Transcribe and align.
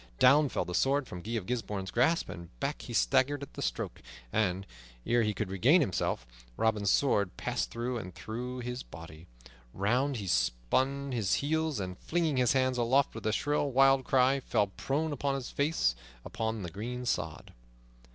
Down 0.17 0.49
fell 0.49 0.65
the 0.65 0.73
sword 0.73 1.07
from 1.07 1.21
Guy 1.21 1.33
of 1.33 1.45
Gisbourne's 1.45 1.91
grasp, 1.91 2.27
and 2.27 2.59
back 2.59 2.81
he 2.81 2.91
staggered 2.91 3.43
at 3.43 3.53
the 3.53 3.61
stroke, 3.61 4.01
and, 4.33 4.65
ere 5.05 5.21
he 5.21 5.31
could 5.31 5.51
regain 5.51 5.79
himself, 5.79 6.25
Robin's 6.57 6.89
sword 6.89 7.37
passed 7.37 7.69
through 7.69 7.99
and 7.99 8.15
through 8.15 8.61
his 8.61 8.81
body. 8.81 9.27
Round 9.75 10.17
he 10.17 10.25
spun 10.25 11.09
upon 11.09 11.11
his 11.11 11.35
heel, 11.35 11.79
and, 11.79 11.99
flinging 11.99 12.37
his 12.37 12.53
hands 12.53 12.79
aloft 12.79 13.13
with 13.13 13.27
a 13.27 13.31
shrill, 13.31 13.69
wild 13.69 14.03
cry, 14.03 14.39
fell 14.39 14.65
prone 14.65 15.13
upon 15.13 15.35
his 15.35 15.51
face 15.51 15.93
upon 16.25 16.63
the 16.63 16.71
green 16.71 17.05
sod. 17.05 17.53